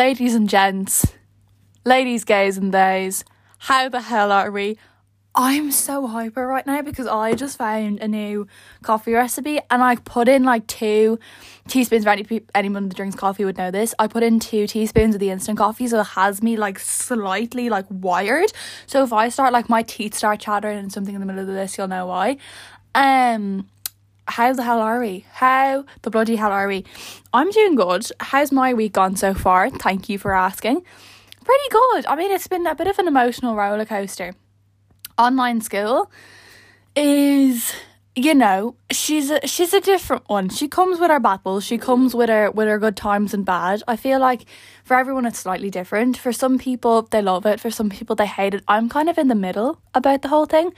[0.00, 1.12] ladies and gents,
[1.84, 3.22] ladies, gays, and theys,
[3.58, 4.78] how the hell are we?
[5.34, 8.46] I'm so hyper right now because I just found a new
[8.82, 11.18] coffee recipe and I put in like two
[11.68, 12.04] teaspoons.
[12.04, 13.94] For any anyone that drinks coffee would know this.
[13.98, 17.68] I put in two teaspoons of the instant coffee, so it has me like slightly
[17.68, 18.50] like wired.
[18.86, 21.54] So if I start like my teeth start chattering and something in the middle of
[21.54, 22.38] this, you'll know why.
[22.94, 23.68] Um,
[24.30, 25.24] how the hell are we?
[25.32, 26.84] How the bloody hell are we?
[27.32, 28.06] I'm doing good.
[28.20, 29.70] How's my week gone so far?
[29.70, 30.82] Thank you for asking.
[31.44, 32.06] Pretty good.
[32.06, 34.34] I mean, it's been a bit of an emotional roller coaster
[35.20, 36.10] online school
[36.96, 37.74] is
[38.16, 42.14] you know she's a she's a different one she comes with her battles she comes
[42.14, 44.44] with her with her good times and bad i feel like
[44.82, 48.26] for everyone it's slightly different for some people they love it for some people they
[48.26, 50.72] hate it i'm kind of in the middle about the whole thing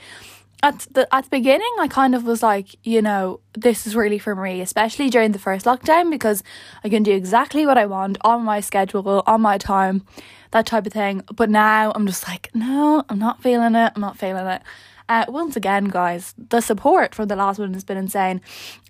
[0.63, 4.17] at the at the beginning I kind of was like, you know, this is really
[4.17, 6.41] for me, especially during the first lockdown because
[6.83, 10.05] I can do exactly what I want on my schedule, on my time,
[10.51, 11.21] that type of thing.
[11.35, 13.91] But now I'm just like, no, I'm not feeling it.
[13.93, 14.61] I'm not feeling it.
[15.09, 18.41] Uh, once again, guys, the support for the last one has been insane,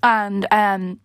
[0.02, 1.00] and um.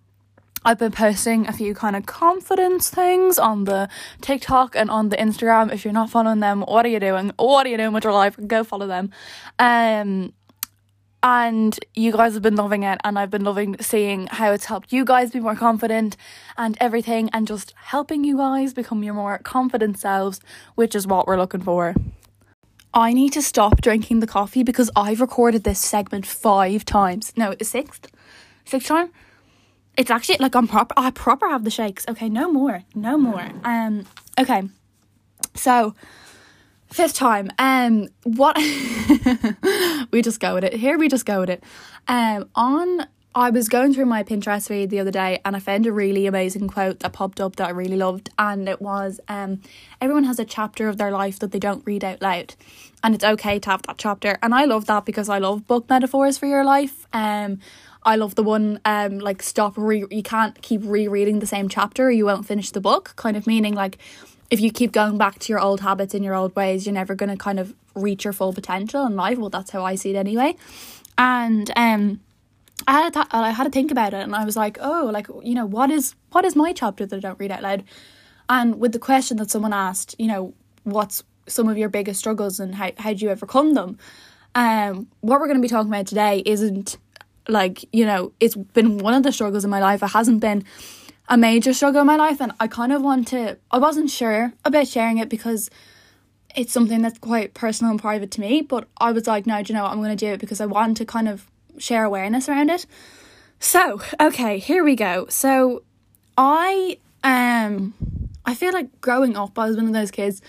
[0.64, 3.88] I've been posting a few kind of confidence things on the
[4.20, 5.72] TikTok and on the Instagram.
[5.72, 7.32] If you're not following them, what are you doing?
[7.36, 8.36] What are you doing with your life?
[8.44, 9.12] Go follow them.
[9.60, 10.32] Um,
[11.22, 14.92] and you guys have been loving it and I've been loving seeing how it's helped
[14.92, 16.16] you guys be more confident
[16.56, 20.40] and everything and just helping you guys become your more confident selves
[20.76, 21.94] which is what we're looking for.
[22.94, 27.32] I need to stop drinking the coffee because I've recorded this segment 5 times.
[27.36, 28.06] No, the 6th.
[28.64, 29.10] Sixth time.
[29.96, 32.06] It's actually like I'm proper I proper have the shakes.
[32.08, 32.84] Okay, no more.
[32.94, 33.48] No more.
[33.64, 34.06] Um
[34.38, 34.62] okay.
[35.54, 35.94] So
[36.88, 37.50] Fifth time.
[37.58, 38.56] Um, what?
[40.10, 40.74] we just go with it.
[40.74, 41.62] Here we just go with it.
[42.08, 45.86] Um, on I was going through my Pinterest feed the other day and I found
[45.86, 49.60] a really amazing quote that popped up that I really loved and it was um
[50.00, 52.54] everyone has a chapter of their life that they don't read out loud
[53.04, 55.88] and it's okay to have that chapter and I love that because I love book
[55.88, 57.60] metaphors for your life um
[58.02, 62.06] I love the one um like stop re you can't keep rereading the same chapter
[62.06, 63.98] or you won't finish the book kind of meaning like
[64.50, 67.14] if you keep going back to your old habits and your old ways, you're never
[67.14, 69.38] going to kind of reach your full potential in life.
[69.38, 70.56] Well, that's how I see it anyway.
[71.18, 72.20] And um,
[72.86, 75.26] I had to, I had to think about it, and I was like, oh, like
[75.42, 77.84] you know, what is what is my chapter that I don't read out loud?
[78.48, 80.54] And with the question that someone asked, you know,
[80.84, 83.98] what's some of your biggest struggles and how how do you overcome them?
[84.54, 86.96] Um, what we're going to be talking about today isn't
[87.48, 90.02] like you know, it's been one of the struggles in my life.
[90.02, 90.64] It hasn't been
[91.28, 94.52] a major struggle in my life and I kind of want to I wasn't sure
[94.64, 95.70] about sharing it because
[96.56, 99.72] it's something that's quite personal and private to me, but I was like, no, do
[99.72, 101.46] you know what, I'm gonna do it because I want to kind of
[101.76, 102.86] share awareness around it.
[103.60, 105.26] So, okay, here we go.
[105.28, 105.82] So
[106.36, 107.94] I um
[108.44, 110.40] I feel like growing up I was one of those kids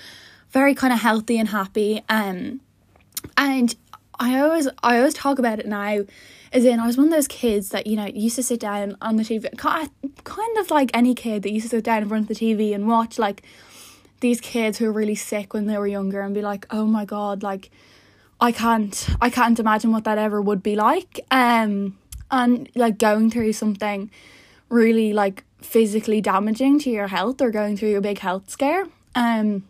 [0.51, 2.61] very kind of healthy and happy um
[3.37, 3.75] and
[4.19, 6.05] I always I always talk about it now
[6.51, 8.97] as in, I was one of those kids that, you know, used to sit down
[9.01, 12.29] on the TV, kind of like any kid that used to sit down in front
[12.29, 13.43] of the TV and watch, like,
[14.21, 17.05] these kids who were really sick when they were younger and be like, oh my
[17.05, 17.69] god, like,
[18.41, 21.19] I can't, I can't imagine what that ever would be like.
[21.29, 21.97] Um,
[22.31, 24.09] and, like, going through something
[24.69, 28.85] really, like, physically damaging to your health or going through a big health scare.
[29.15, 29.67] Um,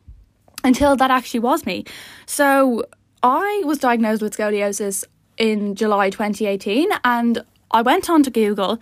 [0.63, 1.85] until that actually was me.
[2.25, 2.85] So,
[3.22, 5.03] I was diagnosed with scoliosis
[5.39, 8.79] in July 2018 and I went on to Google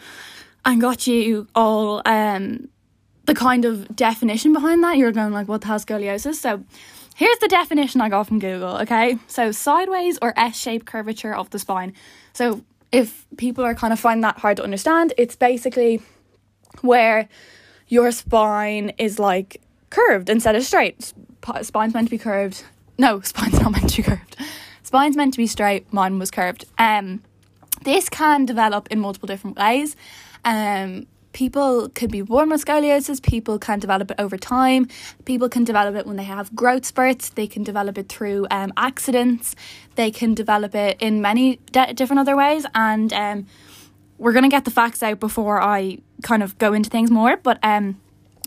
[0.65, 2.67] and got you all um,
[3.25, 4.97] the kind of definition behind that.
[4.97, 6.35] You're going like, what the hell scoliosis?
[6.35, 6.63] So
[7.15, 9.17] here's the definition I got from Google, okay?
[9.27, 11.93] So sideways or S-shaped curvature of the spine.
[12.33, 16.01] So if people are kind of find that hard to understand, it's basically
[16.81, 17.29] where
[17.87, 21.13] your spine is like curved instead of straight.
[21.61, 22.63] Spine's meant to be curved.
[22.97, 24.37] No, spine's not meant to be curved.
[24.87, 26.63] Spine's meant to be straight, mine was curved.
[26.77, 27.21] Um,
[27.83, 29.97] this can develop in multiple different ways.
[30.45, 34.87] Um, people could be born with scoliosis, people can develop it over time,
[35.25, 38.71] people can develop it when they have growth spurts, they can develop it through um,
[38.77, 39.57] accidents,
[39.95, 42.65] they can develop it in many de- different other ways.
[42.73, 43.45] And um,
[44.17, 47.35] we're going to get the facts out before I kind of go into things more.
[47.35, 47.99] But um,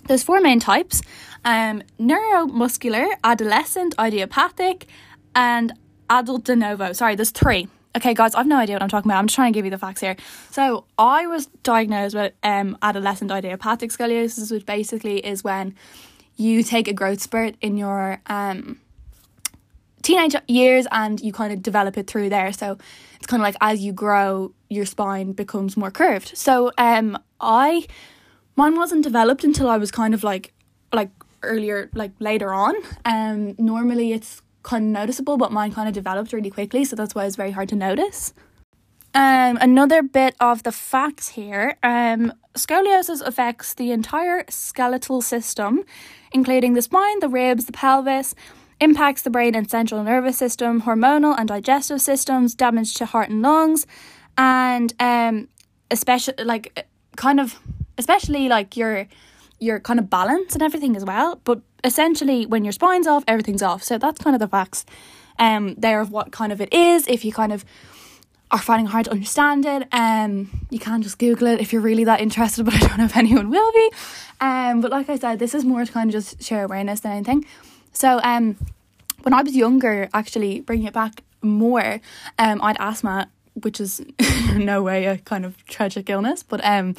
[0.06, 1.02] there's four main types
[1.44, 4.86] um, neuromuscular, adolescent, idiopathic,
[5.34, 5.74] and
[6.10, 6.92] adult de novo.
[6.92, 7.68] Sorry, there's three.
[7.96, 9.18] Okay, guys, I've no idea what I'm talking about.
[9.18, 10.16] I'm just trying to give you the facts here.
[10.50, 15.74] So, I was diagnosed with um, adolescent idiopathic scoliosis, which basically is when
[16.36, 18.80] you take a growth spurt in your um,
[20.02, 22.52] teenage years and you kind of develop it through there.
[22.52, 22.78] So,
[23.16, 26.36] it's kind of like as you grow, your spine becomes more curved.
[26.36, 27.86] So, um, I
[28.54, 30.52] mine wasn't developed until I was kind of like
[30.92, 31.10] like
[31.42, 32.74] earlier, like later on.
[33.04, 37.14] Um, normally it's kind of noticeable, but mine kind of developed really quickly, so that's
[37.14, 38.32] why it's very hard to notice.
[39.12, 41.76] Um, another bit of the facts here.
[41.82, 45.84] Um, scoliosis affects the entire skeletal system,
[46.32, 48.34] including the spine, the ribs, the pelvis,
[48.80, 53.42] impacts the brain and central nervous system, hormonal and digestive systems, damage to heart and
[53.42, 53.86] lungs,
[54.38, 55.48] and um,
[55.90, 56.86] especially like
[57.16, 57.58] kind of
[57.98, 59.06] especially like your
[59.58, 61.40] your kind of balance and everything as well.
[61.44, 63.82] But essentially, when your spine's off, everything's off.
[63.82, 64.84] So that's kind of the facts
[65.38, 67.06] um there of what kind of it is.
[67.08, 67.64] If you kind of
[68.50, 72.04] are finding hard to understand it, um, you can just Google it if you're really
[72.04, 73.90] that interested, but I don't know if anyone will be.
[74.40, 77.12] Um, but like I said, this is more to kind of just share awareness than
[77.12, 77.44] anything.
[77.92, 78.56] So um,
[79.22, 82.00] when I was younger, actually bringing it back more,
[82.38, 84.00] um, I had asthma, which is
[84.54, 86.96] no way a kind of tragic illness, but um,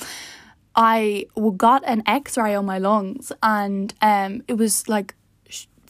[0.76, 1.26] I
[1.58, 5.16] got an X-ray on my lungs, and um, it was like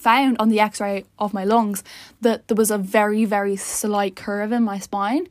[0.01, 1.83] found on the x-ray of my lungs
[2.21, 5.27] that there was a very very slight curve in my spine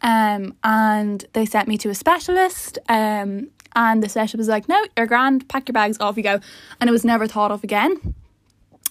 [0.00, 4.82] um, and they sent me to a specialist um, and the specialist was like no
[4.96, 6.40] you're grand pack your bags off you go
[6.80, 8.14] and it was never thought of again.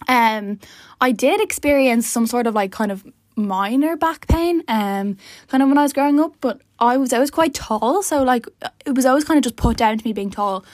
[0.07, 0.59] Um,
[0.99, 3.05] I did experience some sort of like kind of
[3.35, 5.17] minor back pain um
[5.47, 8.47] kind of when I was growing up but I was always quite tall so like
[8.85, 10.65] it was always kind of just put down to me being tall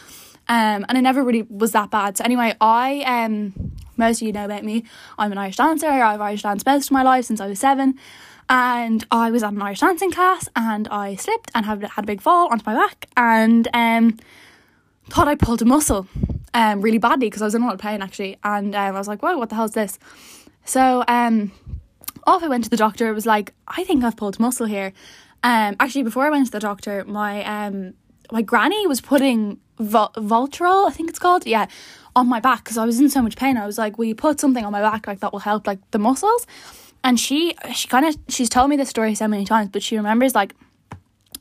[0.47, 4.33] um and it never really was that bad so anyway I um most of you
[4.33, 4.85] know about me.
[5.17, 5.87] I'm an Irish dancer.
[5.87, 7.95] I've Irish danced most of my life since I was seven.
[8.47, 12.07] And I was at an Irish dancing class and I slipped and had, had a
[12.07, 14.17] big fall onto my back and um,
[15.09, 16.07] thought I pulled a muscle
[16.55, 18.37] um, really badly because I was in a lot of pain actually.
[18.43, 19.99] And um, I was like, whoa, what the hell is this?
[20.65, 21.51] So um,
[22.25, 23.07] off I went to the doctor.
[23.07, 24.93] It was like, I think I've pulled muscle here.
[25.43, 27.93] Um, actually, before I went to the doctor, my um,
[28.31, 31.67] my granny was putting Vol- Voltarol, I think it's called, yeah,
[32.15, 33.55] on my back because I was in so much pain.
[33.57, 35.79] I was like, "Will you put something on my back like that will help like
[35.91, 36.45] the muscles?"
[37.03, 39.95] And she she kind of she's told me this story so many times, but she
[39.95, 40.53] remembers like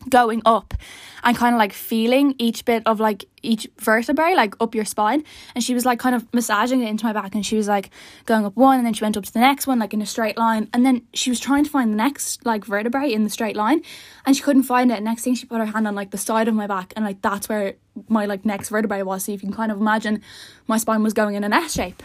[0.09, 0.75] going up
[1.23, 5.25] and kind of like feeling each bit of like each vertebrae like up your spine.
[5.55, 7.91] And she was like kind of massaging it into my back and she was like
[8.27, 10.07] going up one and then she went up to the next one like in a
[10.07, 10.69] straight line.
[10.73, 13.83] And then she was trying to find the next like vertebrae in the straight line
[14.27, 14.95] and she couldn't find it.
[14.95, 17.05] And next thing she put her hand on like the side of my back and
[17.05, 17.75] like that's where
[18.09, 19.25] my like next vertebrae was.
[19.25, 20.23] So you can kind of imagine
[20.67, 22.03] my spine was going in an S shape.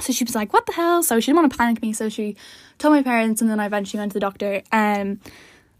[0.00, 1.02] So she was like what the hell?
[1.02, 1.92] So she didn't want to panic me.
[1.92, 2.36] So she
[2.78, 5.20] told my parents and then I eventually went to the doctor um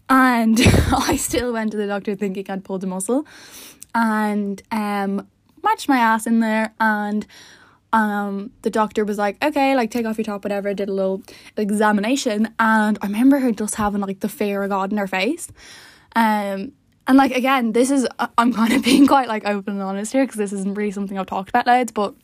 [0.09, 0.59] and
[0.91, 3.25] I still went to the doctor thinking I'd pulled a muscle
[3.95, 5.27] and um
[5.63, 6.73] matched my ass in there.
[6.79, 7.25] And
[7.91, 11.23] um the doctor was like okay like take off your top whatever did a little
[11.57, 12.53] examination.
[12.59, 15.49] And I remember her just having like the fear of God in her face.
[16.15, 16.73] Um
[17.07, 18.07] and like again this is
[18.37, 21.17] I'm kind of being quite like open and honest here because this isn't really something
[21.17, 22.15] I've talked about loads but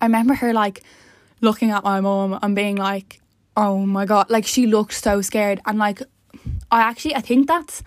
[0.00, 0.82] I remember her like
[1.40, 3.20] looking at my mom and being like
[3.56, 5.60] oh my god like she looked so scared.
[5.66, 6.02] And like
[6.70, 7.82] I actually I think that's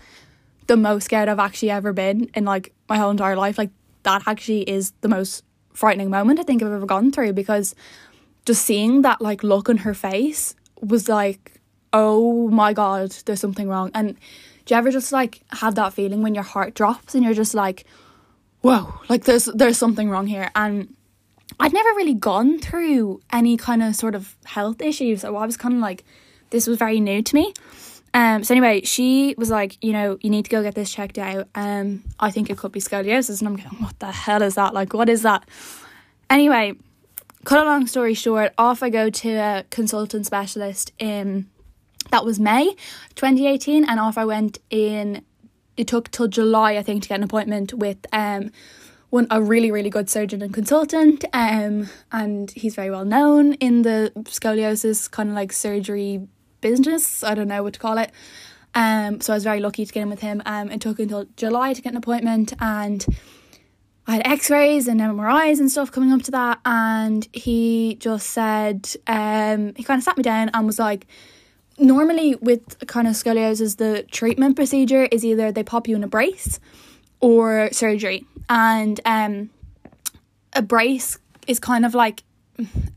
[0.66, 3.58] the most scared I've actually ever been in like my whole entire life.
[3.58, 3.70] Like
[4.02, 7.74] that actually is the most frightening moment I think I've ever gone through because
[8.46, 11.60] just seeing that like look on her face was like,
[11.92, 13.90] oh my god, there's something wrong.
[13.94, 14.16] And
[14.64, 17.54] do you ever just like have that feeling when your heart drops and you're just
[17.54, 17.84] like,
[18.60, 20.50] whoa, like there's there's something wrong here.
[20.54, 20.94] And
[21.60, 25.20] I'd never really gone through any kind of sort of health issues.
[25.20, 26.04] So I was kind of like,
[26.50, 27.52] this was very new to me.
[28.14, 31.18] Um, so anyway, she was like, you know, you need to go get this checked
[31.18, 31.48] out.
[31.56, 34.72] Um, I think it could be scoliosis, and I'm going, what the hell is that?
[34.72, 35.48] Like, what is that?
[36.30, 36.74] Anyway,
[37.44, 41.50] cut a long story short, off I go to a consultant specialist in
[42.10, 42.74] that was May
[43.16, 45.24] 2018, and off I went in.
[45.76, 48.52] It took till July, I think, to get an appointment with um
[49.10, 51.24] one a really really good surgeon and consultant.
[51.32, 56.28] Um, and he's very well known in the scoliosis kind of like surgery
[56.64, 57.22] business.
[57.22, 58.10] I don't know what to call it.
[58.74, 60.42] Um, so I was very lucky to get in with him.
[60.46, 63.06] Um, it took until July to get an appointment, and
[64.06, 66.58] I had X-rays and MRIs and stuff coming up to that.
[66.64, 71.06] And he just said, um, he kind of sat me down and was like,
[71.78, 76.08] normally with kind of scoliosis, the treatment procedure is either they pop you in a
[76.08, 76.58] brace
[77.20, 79.50] or surgery, and um,
[80.52, 82.22] a brace is kind of like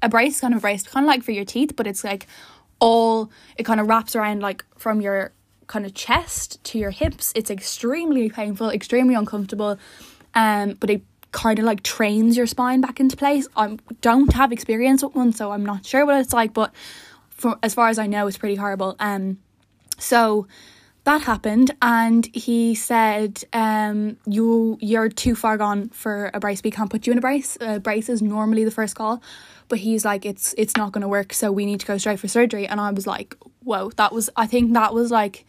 [0.02, 2.28] a brace, kind of brace, kind of like for your teeth, but it's like
[2.80, 5.32] all it kind of wraps around like from your
[5.68, 7.34] kind of chest to your hips.
[7.36, 9.78] It's extremely painful, extremely uncomfortable.
[10.34, 13.48] Um, but it kind of like trains your spine back into place.
[13.56, 16.54] I don't have experience with one, so I'm not sure what it's like.
[16.54, 16.74] But
[17.30, 18.96] for as far as I know, it's pretty horrible.
[19.00, 19.40] Um,
[19.98, 20.48] so
[21.08, 26.70] that happened and he said um you you're too far gone for a brace we
[26.70, 29.22] can't put you in a brace a brace is normally the first call
[29.70, 32.20] but he's like it's it's not going to work so we need to go straight
[32.20, 35.46] for surgery and i was like whoa that was i think that was like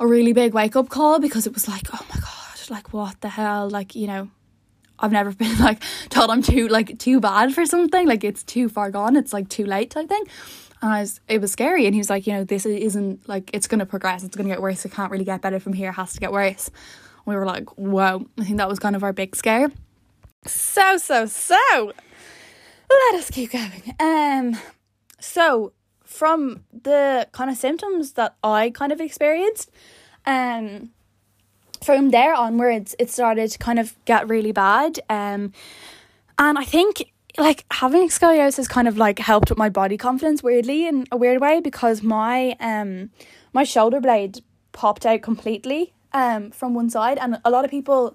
[0.00, 3.20] a really big wake up call because it was like oh my god like what
[3.20, 4.28] the hell like you know
[4.98, 8.68] I've never been like told I'm too like too bad for something like it's too
[8.68, 10.24] far gone it's like too late type thing
[10.82, 11.86] and I was, it was scary.
[11.86, 14.24] And he was like, you know, this isn't like, it's going to progress.
[14.24, 14.84] It's going to get worse.
[14.84, 15.90] It can't really get better from here.
[15.90, 16.72] It has to get worse.
[17.24, 18.26] We were like, whoa.
[18.36, 19.70] I think that was kind of our big scare.
[20.44, 21.92] So, so, so,
[23.10, 23.94] let us keep going.
[24.00, 24.56] Um,
[25.20, 25.72] so
[26.04, 29.70] from the kind of symptoms that I kind of experienced,
[30.26, 30.90] um,
[31.82, 35.00] from there onwards, it started to kind of get really bad.
[35.08, 35.52] Um,
[36.38, 40.86] and I think like having scoliosis kind of like helped with my body confidence weirdly
[40.86, 43.10] in a weird way because my um
[43.52, 44.40] my shoulder blade
[44.72, 48.14] popped out completely um from one side and a lot of people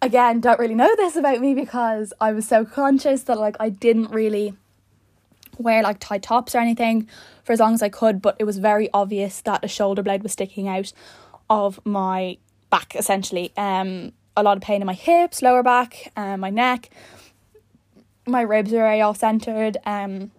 [0.00, 3.68] again don't really know this about me because I was so conscious that like I
[3.68, 4.54] didn't really
[5.58, 7.08] wear like tight tops or anything
[7.42, 10.22] for as long as I could but it was very obvious that a shoulder blade
[10.22, 10.92] was sticking out
[11.50, 12.38] of my
[12.70, 16.90] back essentially um a lot of pain in my hips lower back um, my neck
[18.28, 19.76] my ribs are very all centered.
[19.84, 20.30] Um,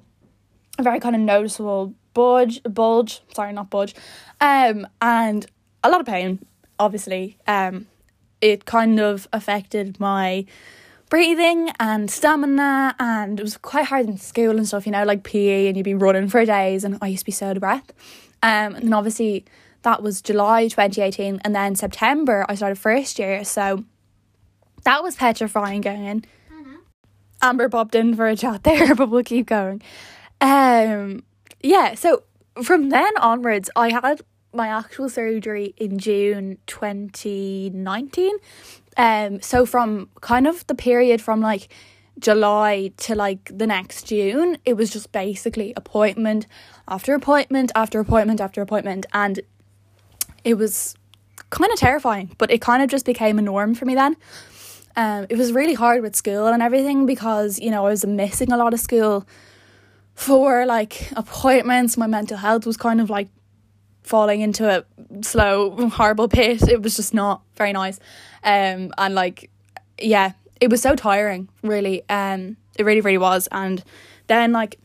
[0.77, 3.21] a very kind of noticeable bulge, bulge.
[3.33, 3.95] Sorry, not budge.
[4.39, 5.45] Um, and
[5.83, 6.45] a lot of pain.
[6.77, 7.87] Obviously, um,
[8.41, 10.45] it kind of affected my
[11.09, 14.85] breathing and stamina, and it was quite hard in school and stuff.
[14.85, 17.31] You know, like PE, and you'd be running for days, and I used to be
[17.31, 17.91] so out of breath.
[18.41, 19.45] Um, and then obviously
[19.81, 23.83] that was July twenty eighteen, and then September I started first year, so
[24.83, 26.25] that was petrifying going in
[27.41, 29.81] Amber popped in for a chat there, but we'll keep going.
[30.41, 31.23] Um,
[31.61, 32.23] yeah, so
[32.63, 34.21] from then onwards, I had
[34.53, 38.31] my actual surgery in June 2019.
[38.97, 41.69] Um, so from kind of the period from like
[42.19, 46.47] July to like the next June, it was just basically appointment
[46.87, 49.05] after appointment after appointment after appointment.
[49.13, 49.39] And
[50.43, 50.95] it was
[51.49, 54.15] kind of terrifying, but it kind of just became a norm for me then.
[54.95, 58.51] Um, it was really hard with school and everything because you know I was missing
[58.51, 59.25] a lot of school
[60.13, 61.95] for like appointments.
[61.95, 63.29] My mental health was kind of like
[64.09, 64.83] falling into a
[65.21, 66.67] slow, horrible pit.
[66.67, 67.99] It was just not very nice.
[68.43, 69.51] Um, and like,
[70.01, 72.01] yeah, it was so tiring, really.
[72.09, 73.47] Um, it really, really was.
[73.51, 73.83] And
[74.25, 74.79] then like,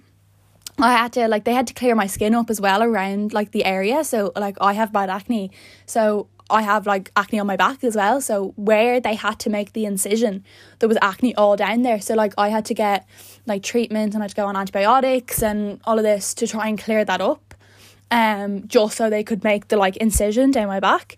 [0.79, 3.53] I had to like they had to clear my skin up as well around like
[3.53, 4.03] the area.
[4.03, 5.53] So like I have bad acne,
[5.87, 8.21] so I have like acne on my back as well.
[8.21, 10.45] So where they had to make the incision,
[10.81, 12.01] there was acne all down there.
[12.01, 13.07] So like I had to get
[13.47, 16.67] like treatment and I had to go on antibiotics and all of this to try
[16.67, 17.54] and clear that up.
[18.11, 21.17] Um, just so they could make the like incision down my back.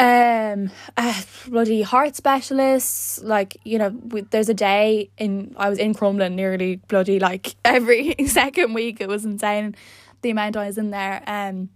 [0.00, 3.90] Um, uh, bloody heart specialists, like you know,
[4.30, 9.00] there's a day in I was in Crumlin nearly bloody like every second week.
[9.00, 9.74] It was insane
[10.22, 11.22] the amount I was in there.
[11.26, 11.70] Um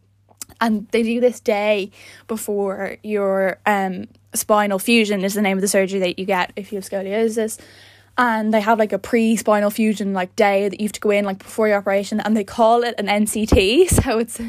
[0.60, 1.90] and they do this day
[2.28, 6.72] before your um, spinal fusion is the name of the surgery that you get if
[6.72, 7.58] you have scoliosis
[8.18, 11.24] and they have like a pre-spinal fusion like day that you have to go in
[11.24, 14.40] like before your operation and they call it an NCT so it's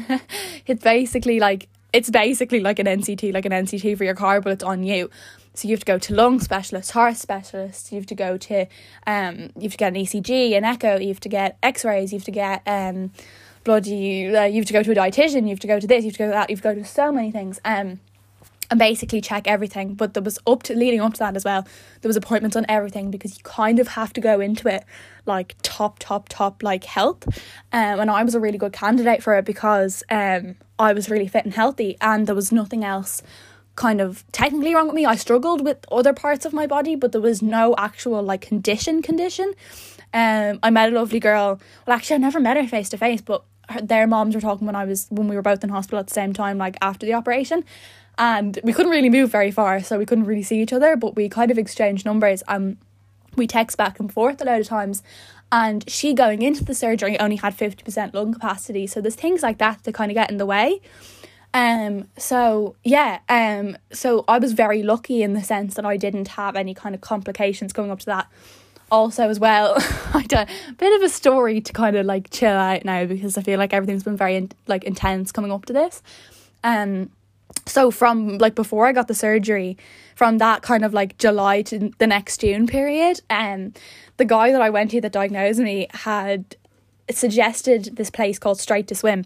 [0.66, 4.52] it's basically like it's basically like an NCT like an NCT for your car but
[4.52, 5.10] it's on you
[5.54, 8.66] so you have to go to lung specialists heart specialists you have to go to
[9.06, 12.18] um you have to get an ECG an echo you have to get x-rays you
[12.18, 13.10] have to get um
[13.64, 16.04] bloody uh, you have to go to a dietitian, you have to go to this,
[16.04, 17.58] you have to go to that, you have to go to so many things.
[17.64, 17.98] Um,
[18.74, 19.94] and basically check everything.
[19.94, 21.64] But there was up to leading up to that as well.
[22.00, 24.84] There was appointments on everything because you kind of have to go into it
[25.26, 27.24] like top, top, top like health.
[27.72, 31.28] Um, and I was a really good candidate for it because um I was really
[31.28, 33.22] fit and healthy, and there was nothing else
[33.76, 35.06] kind of technically wrong with me.
[35.06, 39.02] I struggled with other parts of my body, but there was no actual like condition
[39.02, 39.54] condition.
[40.12, 41.60] Um, I met a lovely girl.
[41.86, 43.44] Well, actually, I never met her face to face, but
[43.82, 46.14] their moms were talking when I was when we were both in hospital at the
[46.14, 47.64] same time, like after the operation,
[48.18, 50.96] and we couldn't really move very far, so we couldn't really see each other.
[50.96, 52.42] But we kind of exchanged numbers.
[52.48, 52.76] and
[53.36, 55.02] we text back and forth a lot of times,
[55.50, 58.86] and she going into the surgery only had fifty percent lung capacity.
[58.86, 60.80] So there's things like that that kind of get in the way.
[61.52, 66.28] Um, so yeah, um, so I was very lucky in the sense that I didn't
[66.28, 68.28] have any kind of complications going up to that
[68.90, 69.74] also as well
[70.14, 73.38] I done a bit of a story to kind of like chill out now because
[73.38, 76.02] I feel like everything's been very in, like intense coming up to this.
[76.62, 77.10] Um
[77.66, 79.76] so from like before I got the surgery,
[80.14, 83.72] from that kind of like July to the next June period, um
[84.16, 86.56] the guy that I went to that diagnosed me had
[87.10, 89.24] suggested this place called Straight to Swim.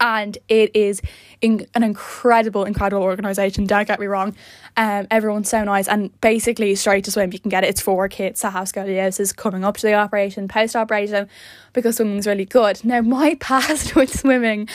[0.00, 1.00] and it is
[1.40, 3.66] in, an incredible, incredible organization.
[3.66, 4.34] Don't get me wrong.
[4.76, 7.68] Um, everyone's so nice, and basically straight to swim, you can get it.
[7.68, 11.28] It's for kids that have scoliosis coming up to the operation, post operation,
[11.72, 12.84] because swimming's really good.
[12.84, 14.68] Now, my past with swimming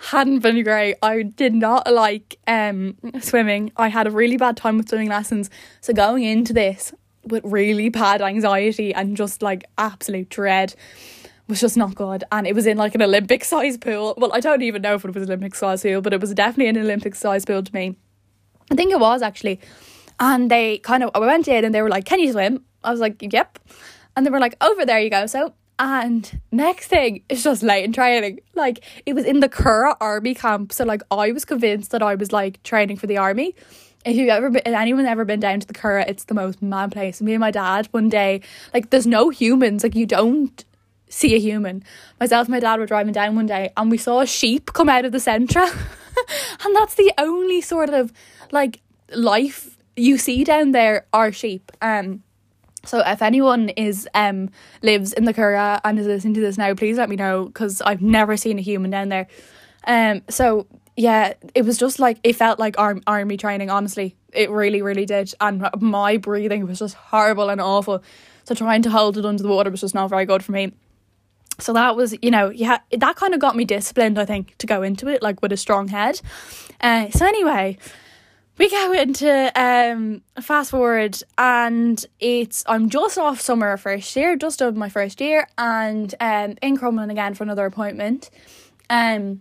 [0.00, 0.96] hadn't been great.
[1.02, 3.72] I did not like um swimming.
[3.76, 5.50] I had a really bad time with swimming lessons.
[5.80, 6.92] So going into this
[7.24, 10.74] with really bad anxiety and just like absolute dread
[11.48, 12.24] was just not good.
[12.30, 14.14] And it was in like an Olympic size pool.
[14.18, 16.68] Well, I don't even know if it was Olympic size pool, but it was definitely
[16.68, 17.96] an Olympic size pool to me.
[18.70, 19.60] I think it was actually.
[20.20, 22.64] And they kind of, I went in and they were like, Can you swim?
[22.84, 23.58] I was like, Yep.
[24.16, 25.26] And they were like, Over there you go.
[25.26, 28.40] So, and next thing, it's just late in training.
[28.54, 30.72] Like, it was in the Curragh army camp.
[30.72, 33.54] So, like, I was convinced that I was like training for the army.
[34.04, 36.92] If you've ever been, anyone ever been down to the Curragh, it's the most mad
[36.92, 37.20] place.
[37.20, 38.40] Me and my dad one day,
[38.74, 39.82] like, there's no humans.
[39.82, 40.64] Like, you don't
[41.08, 41.82] see a human.
[42.20, 44.88] Myself and my dad were driving down one day and we saw a sheep come
[44.88, 45.60] out of the centre.
[46.64, 48.12] and that's the only sort of
[48.50, 48.80] like
[49.14, 51.72] life you see down there are sheep.
[51.82, 52.22] Um
[52.88, 54.50] so if anyone is um
[54.82, 57.80] lives in the Curragh and is listening to this now, please let me know because
[57.82, 59.26] I've never seen a human down there.
[59.86, 60.66] Um so
[60.96, 64.16] yeah, it was just like it felt like arm, army training, honestly.
[64.32, 65.32] It really, really did.
[65.40, 68.02] And my breathing was just horrible and awful.
[68.44, 70.72] So trying to hold it under the water was just not very good for me
[71.60, 74.66] so that was you know yeah that kind of got me disciplined i think to
[74.66, 76.20] go into it like with a strong head
[76.80, 77.76] uh, so anyway
[78.58, 84.60] we go into um fast forward and it's i'm just off summer first year just
[84.60, 88.30] of my first year and um in Crumlin again for another appointment
[88.90, 89.40] um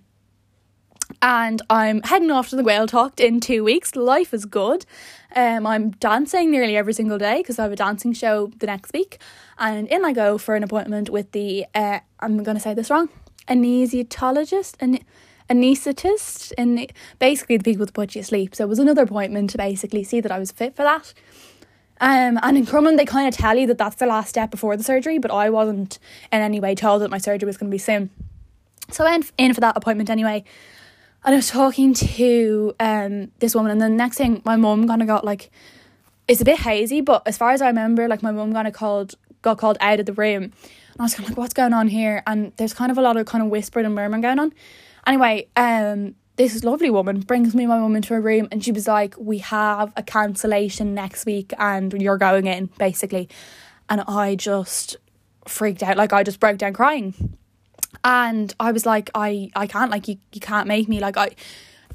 [1.21, 3.95] and I'm heading off to the Gaeltacht in two weeks.
[3.95, 4.85] Life is good.
[5.33, 8.91] Um, I'm dancing nearly every single day because I have a dancing show the next
[8.91, 9.19] week,
[9.57, 12.89] and in I go for an appointment with the uh, I'm going to say this
[12.89, 13.07] wrong,
[13.47, 14.99] anesthesiologist, an
[15.49, 18.55] anaesthetist, and basically the people that put you to sleep.
[18.55, 21.13] So it was another appointment to basically see that I was fit for that.
[21.99, 24.77] Um, and in Crumlin, they kind of tell you that that's the last step before
[24.77, 25.97] the surgery, but I wasn't
[26.31, 28.11] in any way told that my surgery was going to be soon.
[28.91, 30.43] So I went in for that appointment anyway,
[31.25, 35.01] and I was talking to um this woman, and the next thing, my mum kind
[35.01, 35.49] of got like,
[36.27, 38.73] it's a bit hazy, but as far as I remember, like my mum kind of
[38.73, 40.53] called got called out of the room, and
[40.99, 42.21] I was kind of like, what's going on here?
[42.27, 44.53] And there's kind of a lot of kind of whispering and murmuring going on.
[45.07, 48.87] Anyway, um, this lovely woman brings me my mum into a room, and she was
[48.87, 53.29] like, we have a cancellation next week, and you're going in basically,
[53.89, 54.97] and I just
[55.47, 57.37] freaked out, like I just broke down crying.
[58.03, 61.29] And I was like, I I can't like you you can't make me like I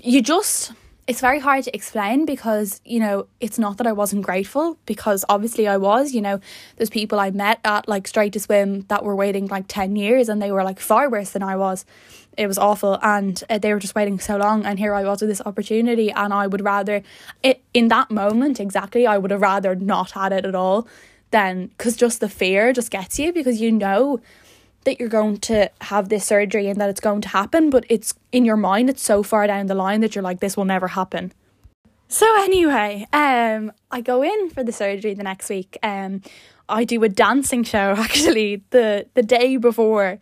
[0.01, 0.72] you just
[1.08, 5.24] it's very hard to explain because you know it's not that I wasn't grateful because
[5.28, 6.40] obviously I was you know
[6.76, 10.28] there's people I met at like straight to swim that were waiting like 10 years
[10.28, 11.84] and they were like far worse than I was.
[12.38, 15.20] It was awful and uh, they were just waiting so long and here I was
[15.20, 17.02] with this opportunity and I would rather
[17.42, 20.86] it in that moment exactly I would have rather not had it at all
[21.30, 24.20] than because just the fear just gets you because you know
[24.84, 28.14] that you're going to have this surgery and that it's going to happen, but it's
[28.32, 30.88] in your mind, it's so far down the line that you're like, this will never
[30.88, 31.32] happen.
[32.08, 35.78] So anyway, um, I go in for the surgery the next week.
[35.82, 36.20] Um,
[36.68, 40.18] I do a dancing show actually the the day before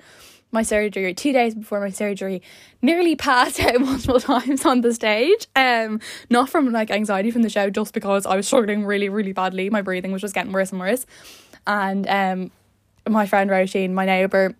[0.53, 2.43] my surgery, two days before my surgery,
[2.83, 5.47] nearly passed out multiple times on the stage.
[5.57, 9.33] Um, not from like anxiety from the show, just because I was struggling really, really
[9.33, 9.71] badly.
[9.71, 11.07] My breathing was just getting worse and worse.
[11.67, 12.51] And um,
[13.09, 14.55] my friend Roisin, my neighbour,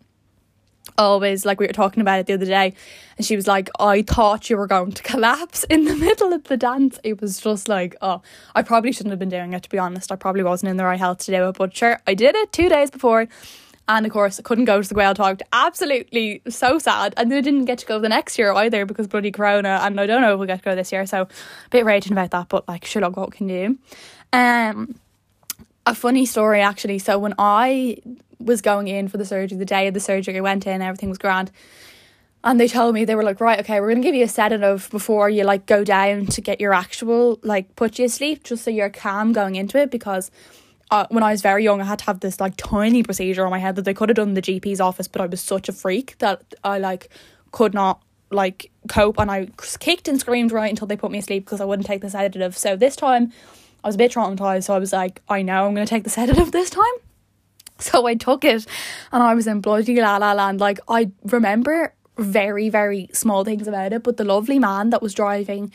[0.99, 2.75] always like we were talking about it the other day
[3.17, 6.45] and she was like I thought you were going to collapse in the middle of
[6.45, 6.99] the dance.
[7.05, 8.23] It was just like oh
[8.55, 10.13] I probably shouldn't have been doing it to be honest.
[10.13, 12.53] I probably wasn't in the right health to do it but sure I did it
[12.53, 13.29] two days before
[13.89, 17.43] and of course I couldn't go to the Gaeltacht absolutely so sad and then I
[17.43, 20.33] didn't get to go the next year either because bloody corona and I don't know
[20.33, 21.29] if we'll get to go this year so a
[21.71, 23.79] bit raging about that but like sure what can do?
[24.33, 24.95] Um
[25.87, 26.99] a funny story actually.
[26.99, 27.97] So when I
[28.41, 31.09] was going in for the surgery, the day of the surgery, I went in, everything
[31.09, 31.51] was grand.
[32.43, 34.29] And they told me, they were like, right, okay, we're going to give you a
[34.29, 38.65] sedative before you like go down to get your actual, like, put you asleep, just
[38.65, 39.91] so you're calm going into it.
[39.91, 40.31] Because
[40.91, 43.51] uh, when I was very young, I had to have this like tiny procedure on
[43.51, 45.69] my head that they could have done in the GP's office, but I was such
[45.69, 47.11] a freak that I like
[47.53, 49.49] could not like cope and I
[49.79, 52.57] kicked and screamed right until they put me asleep because I wouldn't take the sedative.
[52.57, 53.33] So this time
[53.85, 56.05] I was a bit traumatized, so I was like, I know I'm going to take
[56.05, 56.85] the sedative this time.
[57.91, 58.67] So I took it
[59.11, 60.61] and I was in bloody la la land.
[60.61, 65.15] Like I remember very, very small things about it, but the lovely man that was
[65.15, 65.73] driving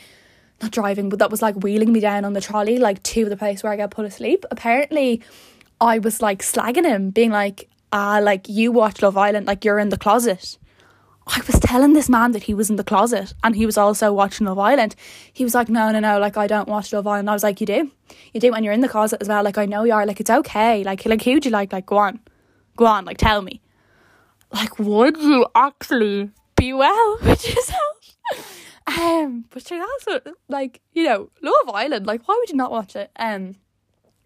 [0.62, 3.36] not driving, but that was like wheeling me down on the trolley, like to the
[3.36, 4.44] place where I got put asleep.
[4.50, 5.22] Apparently
[5.80, 9.78] I was like slagging him, being like, ah, like you watch Love Island, like you're
[9.78, 10.58] in the closet.
[11.26, 14.12] I was telling this man that he was in the closet and he was also
[14.12, 14.94] watching Love Island.
[15.32, 17.28] He was like, no, no, no, like I don't watch Love Island.
[17.28, 17.90] I was like, you do,
[18.32, 19.42] you do, when you're in the closet as well.
[19.42, 20.06] Like I know you are.
[20.06, 20.84] Like it's okay.
[20.84, 21.72] Like like who'd you like?
[21.72, 22.20] Like go on,
[22.76, 23.04] go on.
[23.04, 23.60] Like tell me.
[24.52, 28.16] Like would you actually be well with yourself?
[28.86, 32.06] um, but that's what, like you know, Love Island.
[32.06, 33.10] Like why would you not watch it?
[33.16, 33.56] Um.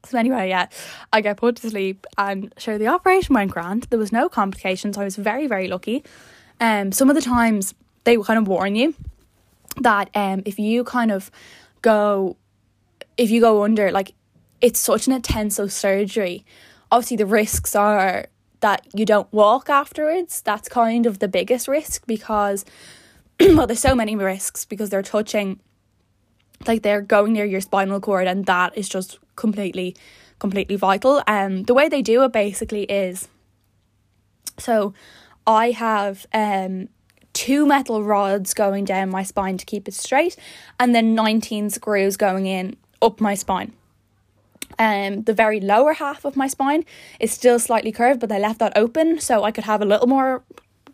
[0.04, 0.66] So anyway, yeah,
[1.12, 3.84] I get put to sleep and sure the operation went grand.
[3.90, 4.96] There was no complications.
[4.96, 6.04] I was very, very lucky.
[6.60, 8.94] Um, some of the times they kind of warn you
[9.80, 11.30] that um, if you kind of
[11.82, 12.36] go,
[13.16, 14.14] if you go under, like
[14.60, 16.44] it's such an intensive surgery.
[16.92, 18.26] Obviously, the risks are
[18.60, 20.42] that you don't walk afterwards.
[20.42, 22.64] That's kind of the biggest risk because,
[23.40, 25.60] well, there's so many risks because they're touching,
[26.66, 29.96] like they're going near your spinal cord, and that is just completely,
[30.38, 31.22] completely vital.
[31.26, 33.28] And um, the way they do it basically is,
[34.58, 34.92] so
[35.50, 36.88] I have um,
[37.32, 40.36] two metal rods going down my spine to keep it straight,
[40.78, 43.72] and then 19 screws going in up my spine.
[44.78, 46.84] Um, the very lower half of my spine
[47.18, 50.06] is still slightly curved, but they left that open so I could have a little
[50.06, 50.44] more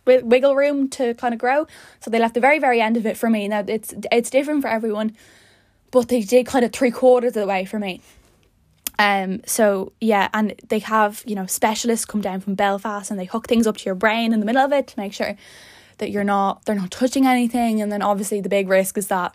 [0.07, 1.67] wiggle room to kind of grow.
[2.01, 3.49] So they left the very, very end of it for me.
[3.49, 5.15] Now it's it's different for everyone,
[5.91, 8.01] but they did kind of three quarters of the way for me.
[8.99, 13.27] Um, so yeah, and they have, you know, specialists come down from Belfast and they
[13.27, 15.37] hook things up to your brain in the middle of it to make sure
[15.99, 19.35] that you're not they're not touching anything and then obviously the big risk is that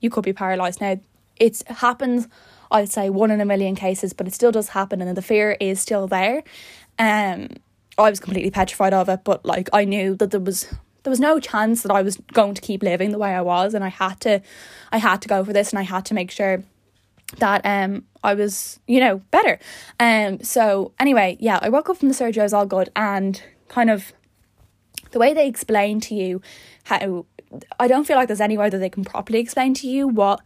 [0.00, 0.80] you could be paralyzed.
[0.80, 1.00] Now
[1.36, 2.28] it happens
[2.70, 5.56] I'd say one in a million cases, but it still does happen and the fear
[5.60, 6.42] is still there.
[6.98, 7.48] Um
[7.98, 10.66] I was completely petrified of it, but like I knew that there was
[11.02, 13.74] there was no chance that I was going to keep living the way I was
[13.74, 14.40] and I had to
[14.90, 16.62] I had to go for this and I had to make sure
[17.38, 19.58] that um I was, you know, better.
[19.98, 23.42] Um so anyway, yeah, I woke up from the surgery, I was all good and
[23.68, 24.12] kind of
[25.10, 26.40] the way they explain to you
[26.84, 27.26] how
[27.78, 30.40] I don't feel like there's any way that they can properly explain to you what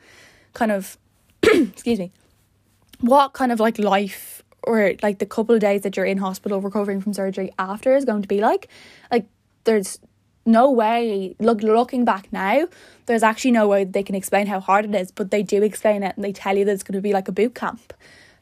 [0.55, 0.99] kind of
[1.43, 2.13] excuse me
[3.01, 6.61] what kind of like life or like the couple of days that you're in hospital
[6.61, 8.69] recovering from surgery after is going to be like
[9.11, 9.27] like
[9.65, 9.99] there's
[10.47, 12.67] no way look looking back now
[13.07, 16.03] there's actually no way they can explain how hard it is but they do explain
[16.03, 17.93] it and they tell you that it's going to be like a boot camp.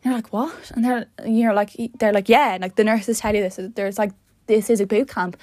[0.03, 0.71] And you're like what?
[0.73, 3.99] And they're you're like they're like yeah and like the nurses tell you this there's
[3.99, 4.13] like
[4.47, 5.37] this is a boot camp.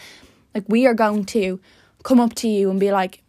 [0.54, 1.60] Like we are going to
[2.04, 3.24] come up to you and be like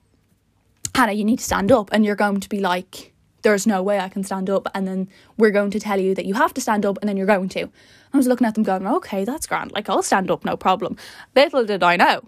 [0.94, 3.98] hannah you need to stand up and you're going to be like there's no way
[3.98, 6.60] i can stand up and then we're going to tell you that you have to
[6.60, 7.68] stand up and then you're going to.
[8.14, 9.72] I was looking at them going okay that's grand.
[9.72, 10.96] Like i'll stand up no problem.
[11.34, 12.22] Little did i know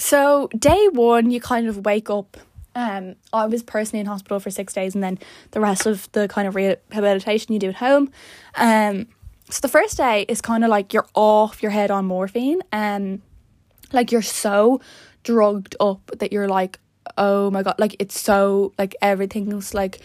[0.00, 2.36] so day one, you kind of wake up.
[2.74, 5.18] Um, I was personally in hospital for six days, and then
[5.50, 8.10] the rest of the kind of rehabilitation you do at home.
[8.54, 9.08] Um,
[9.50, 13.20] so the first day is kind of like you're off your head on morphine, and
[13.20, 13.22] um,
[13.92, 14.80] like you're so
[15.22, 16.78] drugged up that you're like,
[17.18, 20.00] oh my god, like it's so like everything's like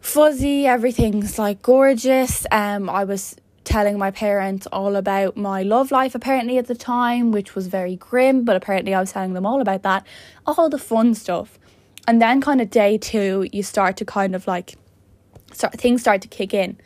[0.00, 2.46] fuzzy, everything's like gorgeous.
[2.50, 3.36] Um, I was
[3.74, 7.96] telling my parents all about my love life apparently at the time, which was very
[7.96, 10.06] grim, but apparently I was telling them all about that,
[10.46, 11.58] all the fun stuff.
[12.06, 14.76] And then kind of day 2, you start to kind of like
[15.52, 16.76] start things start to kick in.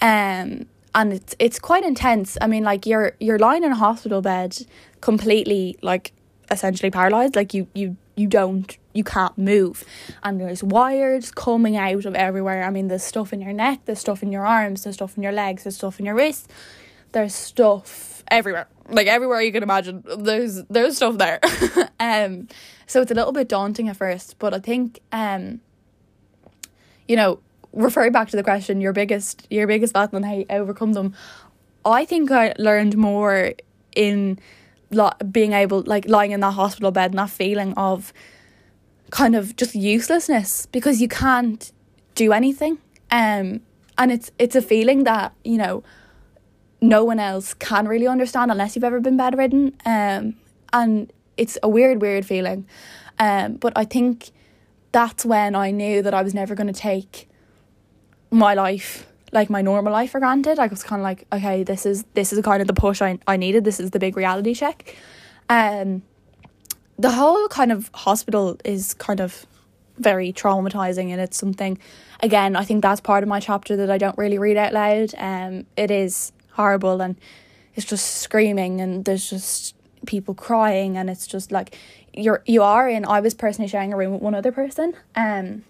[0.00, 2.38] Um and it's it's quite intense.
[2.40, 4.56] I mean like you're you're lying in a hospital bed
[5.00, 6.12] completely like
[6.48, 9.84] essentially paralyzed like you you you don't you can't move.
[10.22, 12.64] And there's wires coming out of everywhere.
[12.64, 15.22] I mean there's stuff in your neck there's stuff in your arms there's stuff in
[15.22, 16.48] your legs there's stuff in your wrists.
[17.12, 18.68] There's stuff everywhere.
[18.88, 21.40] Like everywhere you can imagine there's there's stuff there.
[22.00, 22.48] Um
[22.90, 25.60] so it's a little bit daunting at first but i think um
[27.06, 27.38] you know
[27.72, 31.14] referring back to the question your biggest your biggest battle and how you overcome them
[31.84, 33.52] i think i learned more
[33.94, 34.38] in
[35.30, 38.12] being able like lying in that hospital bed and that feeling of
[39.10, 41.72] kind of just uselessness because you can't
[42.14, 42.78] do anything
[43.10, 43.60] um
[43.98, 45.82] and it's it's a feeling that you know
[46.80, 50.34] no one else can really understand unless you've ever been bedridden um
[50.72, 52.66] and it's a weird weird feeling
[53.18, 54.30] um but i think
[54.92, 57.28] that's when i knew that i was never going to take
[58.30, 60.58] my life like my normal life for granted.
[60.58, 63.18] I was kind of like, okay, this is this is kind of the push I
[63.26, 63.64] I needed.
[63.64, 64.96] This is the big reality check.
[65.48, 66.02] Um,
[67.00, 69.46] the whole kind of hospital is kind of
[69.98, 71.78] very traumatizing, and it's something.
[72.22, 75.14] Again, I think that's part of my chapter that I don't really read out loud.
[75.16, 77.16] Um, it is horrible, and
[77.74, 79.74] it's just screaming, and there's just
[80.06, 81.76] people crying, and it's just like
[82.12, 83.04] you're you are in.
[83.04, 85.64] I was personally sharing a room with one other person, um,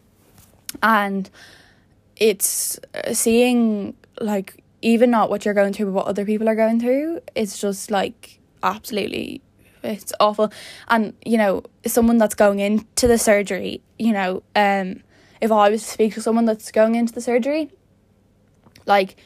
[0.83, 1.31] and
[2.17, 6.55] it's uh, seeing like even not what you're going through but what other people are
[6.55, 9.41] going through it's just like absolutely
[9.83, 10.53] it's awful.
[10.89, 15.03] And you know, someone that's going into the surgery, you know, um,
[15.41, 17.71] if I was to speak to someone that's going into the surgery,
[18.87, 19.17] like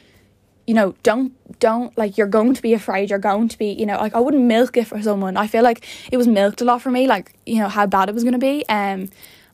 [0.67, 3.85] you know, don't don't like you're going to be afraid, you're going to be, you
[3.85, 5.37] know, like I wouldn't milk it for someone.
[5.37, 8.09] I feel like it was milked a lot for me, like, you know, how bad
[8.09, 8.67] it was gonna be.
[8.67, 9.09] Um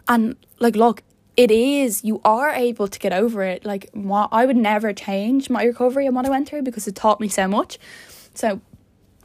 [0.08, 1.04] and like look,
[1.36, 3.66] it is you are able to get over it.
[3.66, 6.96] Like what I would never change my recovery and what I went through because it
[6.96, 7.78] taught me so much.
[8.34, 8.62] So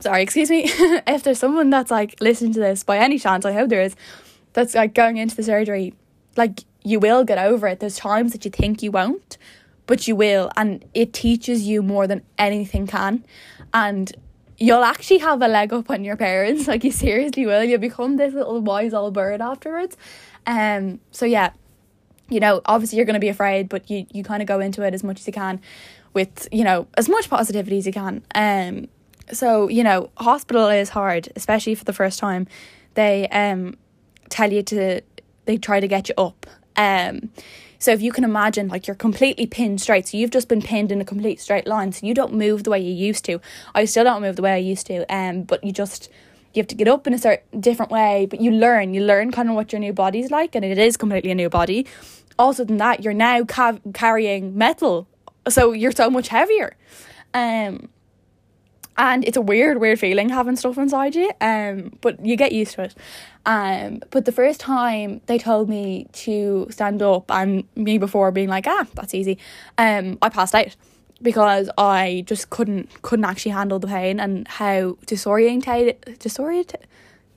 [0.01, 0.65] sorry, excuse me.
[1.07, 3.97] if there's someone that's like listening to this by any chance, I hope there is,
[4.53, 5.95] that's like going into the surgery,
[6.37, 7.81] like you will get over it.
[7.81, 9.39] There's times that you think you won't,
[9.87, 13.25] but you will and it teaches you more than anything can.
[13.75, 14.13] And
[14.59, 16.67] you'll actually have a leg up on your parents.
[16.69, 17.65] Like you seriously will.
[17.65, 19.97] You'll become this little wise old bird afterwards.
[20.47, 21.51] Um so yeah
[22.29, 24.95] you know obviously you're to be afraid but you you kind of go into it
[24.95, 25.61] as much as you can
[26.13, 28.23] with you know as much positivity as you can.
[28.35, 28.89] Um
[29.33, 32.47] so you know hospital is hard especially for the first time
[32.95, 33.77] they um
[34.29, 35.01] tell you to
[35.45, 37.31] they try to get you up um
[37.79, 40.91] so if you can imagine, like you're completely pinned straight, so you've just been pinned
[40.91, 43.41] in a complete straight line, so you don't move the way you used to.
[43.75, 46.11] I still don't move the way I used to, um, but you just
[46.55, 48.27] you have to get up in a certain different way.
[48.29, 50.97] But you learn, you learn kind of what your new body's like, and it is
[50.97, 51.87] completely a new body.
[52.39, 55.07] Also, than that, you're now ca- carrying metal,
[55.49, 56.77] so you're so much heavier.
[57.35, 57.89] Um,
[58.99, 61.31] and it's a weird, weird feeling having stuff inside you.
[61.41, 62.95] Um, but you get used to it.
[63.45, 68.49] Um, but the first time they told me to stand up, and me before being
[68.49, 69.39] like, ah, that's easy,
[69.79, 70.75] um, I passed out
[71.23, 76.87] because I just couldn't couldn't actually handle the pain and how disorientated disoriented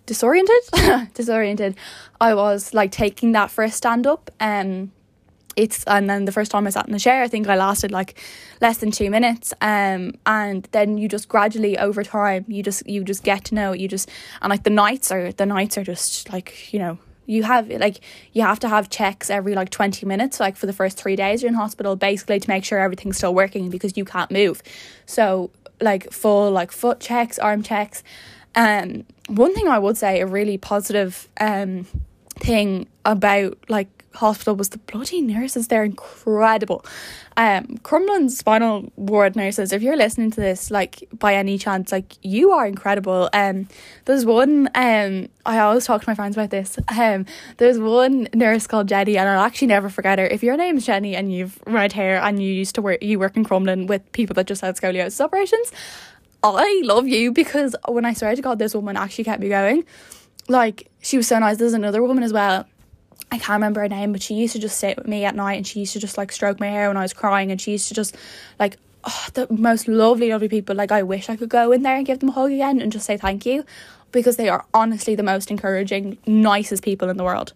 [0.05, 1.75] disoriented disoriented
[2.19, 4.31] I was like taking that first stand up.
[4.39, 4.91] Um,
[5.55, 7.91] it's and then the first time I sat in the chair, I think I lasted
[7.91, 8.19] like
[8.61, 9.53] less than two minutes.
[9.61, 13.73] Um, and then you just gradually over time, you just you just get to know.
[13.73, 14.09] You just
[14.41, 16.97] and like the nights are the nights are just like you know
[17.29, 17.99] you have like
[18.33, 21.43] you have to have checks every like 20 minutes like for the first 3 days
[21.43, 24.63] you're in hospital basically to make sure everything's still working because you can't move
[25.05, 28.03] so like full like foot checks arm checks
[28.55, 31.85] um one thing i would say a really positive um
[32.39, 35.67] thing about like hospital was the bloody nurses.
[35.67, 36.85] They're incredible.
[37.37, 39.71] Um, Crumlin spinal ward nurses.
[39.71, 43.29] If you're listening to this, like by any chance, like you are incredible.
[43.33, 43.67] Um,
[44.05, 44.69] there's one.
[44.75, 46.77] Um, I always talk to my friends about this.
[46.89, 47.25] Um,
[47.57, 50.27] there's one nurse called Jenny, and I'll actually never forget her.
[50.27, 53.37] If your name's Jenny and you've red hair and you used to work, you work
[53.37, 55.71] in Crumlin with people that just had scoliosis operations.
[56.41, 59.85] I love you because when I swear to God, this woman actually kept me going.
[60.47, 61.57] Like she was so nice.
[61.57, 62.65] There's another woman as well
[63.31, 65.53] I can't remember her name, but she used to just sit with me at night
[65.53, 67.71] and she used to just like stroke my hair when I was crying and she
[67.71, 68.15] used to just
[68.59, 70.75] like oh, the most lovely, lovely people.
[70.75, 72.91] Like I wish I could go in there and give them a hug again and
[72.91, 73.65] just say thank you
[74.11, 77.53] because they are honestly the most encouraging, nicest people in the world.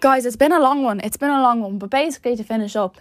[0.00, 1.00] Guys, it's been a long one.
[1.00, 2.98] It's been a long one, but basically to finish up,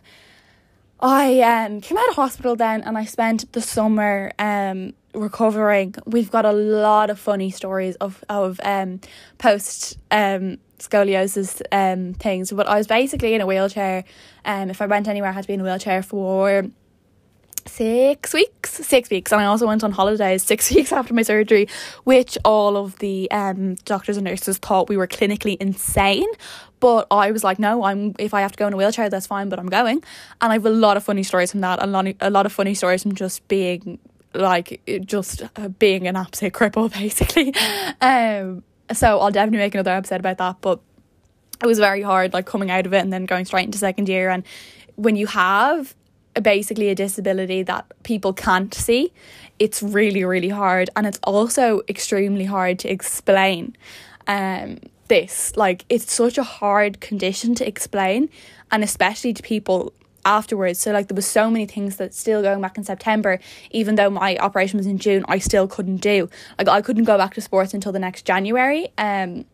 [0.99, 5.95] I um, came out of hospital then and I spent the summer um, recovering.
[6.05, 8.99] We've got a lot of funny stories of of um,
[9.37, 12.51] post um, scoliosis um things.
[12.51, 14.03] But I was basically in a wheelchair.
[14.45, 16.69] Um, if I went anywhere, I had to be in a wheelchair for
[17.69, 21.67] six weeks six weeks and i also went on holidays six weeks after my surgery
[22.03, 26.27] which all of the um doctors and nurses thought we were clinically insane
[26.79, 29.27] but i was like no i'm if i have to go in a wheelchair that's
[29.27, 30.03] fine but i'm going
[30.41, 32.45] and i have a lot of funny stories from that a lot of, a lot
[32.45, 33.99] of funny stories from just being
[34.33, 37.53] like just uh, being an absolute cripple basically
[38.01, 38.63] um
[38.93, 40.57] so I'll definitely make another episode about that.
[40.61, 40.79] But
[41.61, 44.09] it was very hard, like coming out of it and then going straight into second
[44.09, 44.29] year.
[44.29, 44.43] And
[44.95, 45.95] when you have
[46.41, 49.11] basically a disability that people can't see,
[49.57, 50.89] it's really, really hard.
[50.95, 53.75] And it's also extremely hard to explain.
[54.27, 58.29] Um, this like it's such a hard condition to explain,
[58.71, 59.91] and especially to people
[60.25, 60.79] afterwards.
[60.79, 63.39] So like there was so many things that still going back in September,
[63.71, 66.29] even though my operation was in June, I still couldn't do.
[66.57, 68.89] Like I couldn't go back to sports until the next January.
[68.97, 69.45] Um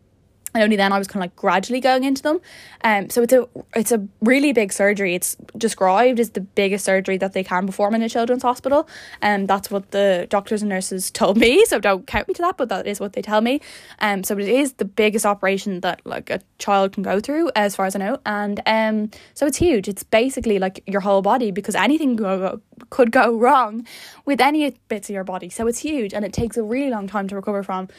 [0.56, 2.40] and only then I was kind of like gradually going into them.
[2.84, 5.14] Um, so it's a it's a really big surgery.
[5.14, 8.88] It's described as the biggest surgery that they can perform in a children's hospital,
[9.22, 11.66] and um, that's what the doctors and nurses told me.
[11.66, 13.60] So don't count me to that, but that is what they tell me.
[14.00, 17.76] Um, so it is the biggest operation that like a child can go through, as
[17.76, 19.90] far as I know, and um, so it's huge.
[19.90, 23.86] It's basically like your whole body because anything go, could go wrong
[24.24, 25.50] with any bits of your body.
[25.50, 27.90] So it's huge, and it takes a really long time to recover from.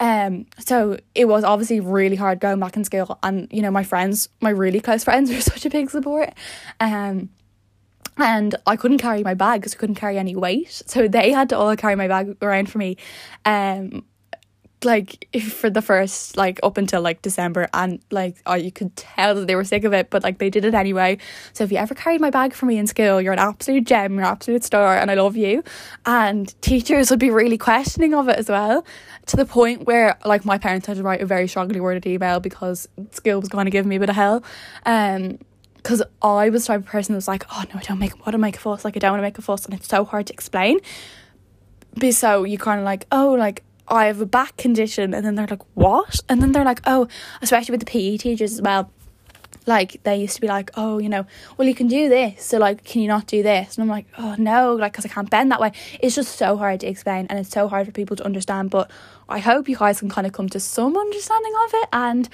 [0.00, 3.84] Um, so it was obviously really hard going back in school, and you know my
[3.84, 6.30] friends, my really close friends, were such a big support.
[6.80, 7.30] Um,
[8.16, 11.48] and I couldn't carry my bag because I couldn't carry any weight, so they had
[11.50, 12.96] to all carry my bag around for me.
[13.44, 14.04] Um,
[14.84, 19.34] like for the first like up until like December and like oh you could tell
[19.34, 21.18] that they were sick of it but like they did it anyway.
[21.52, 24.14] So if you ever carried my bag for me in school you're an absolute gem
[24.14, 25.62] you're an absolute star and I love you.
[26.06, 28.84] And teachers would be really questioning of it as well
[29.26, 32.40] to the point where like my parents had to write a very strongly worded email
[32.40, 34.44] because school was going to give me a bit of hell.
[34.86, 35.38] Um
[35.76, 38.24] because I was the type of person that was like, oh no, I don't make,
[38.24, 39.86] what to make a fuss, like I don't want to make a fuss, and it's
[39.86, 40.80] so hard to explain.
[42.00, 45.34] be so you kind of like, oh, like I have a back condition, and then
[45.34, 46.20] they're like, what?
[46.28, 47.08] And then they're like, oh,
[47.42, 48.90] especially with the PE teachers as well.
[49.66, 51.24] Like they used to be like, oh, you know,
[51.56, 53.76] well you can do this, so like, can you not do this?
[53.76, 55.72] And I'm like, oh no, like because I can't bend that way.
[56.00, 58.70] It's just so hard to explain, and it's so hard for people to understand.
[58.70, 58.90] But
[59.28, 62.28] I hope you guys can kind of come to some understanding of it, and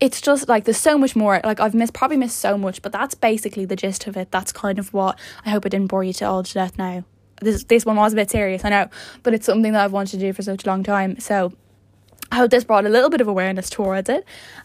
[0.00, 1.40] it's just like there's so much more.
[1.42, 4.30] Like I've missed probably missed so much, but that's basically the gist of it.
[4.30, 7.04] That's kind of what I hope I didn't bore you to all to death now
[7.44, 8.88] this this one was a bit serious, I know,
[9.22, 11.20] but it's something that I've wanted to do for such a long time.
[11.20, 11.52] So
[12.32, 14.24] I hope this brought a little bit of awareness towards it.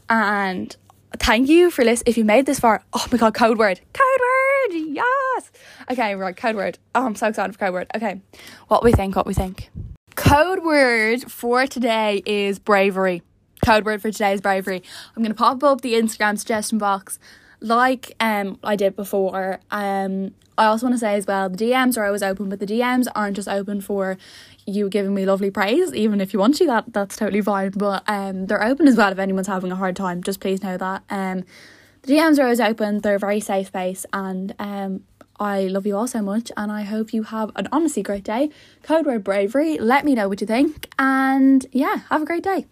[0.10, 0.76] And
[1.18, 2.10] thank you for listening.
[2.10, 5.52] If you made this far, oh my god, code word, code word, yes.
[5.92, 6.80] Okay, right, code word.
[6.96, 7.88] Oh, I'm so excited for code word.
[7.96, 8.22] Okay,
[8.68, 9.70] what we think, what we think.
[10.16, 13.22] Code word for today is bravery.
[13.64, 14.82] Code word for today is bravery.
[15.16, 17.20] I'm gonna pop up the Instagram suggestion box
[17.62, 19.60] like um I did before.
[19.72, 22.66] Um I also want to say as well the DMs are always open, but the
[22.66, 24.18] DMs aren't just open for
[24.66, 25.94] you giving me lovely praise.
[25.94, 27.72] Even if you want to, that that's totally fine.
[27.72, 30.24] But um, they're open as well if anyone's having a hard time.
[30.24, 31.04] Just please know that.
[31.10, 31.44] Um,
[32.04, 33.00] the DMs are always open.
[33.00, 35.04] They're a very safe space, and um,
[35.40, 38.50] I love you all so much, and I hope you have an honestly great day.
[38.84, 39.78] Code word bravery.
[39.78, 42.68] Let me know what you think, and yeah, have a great day.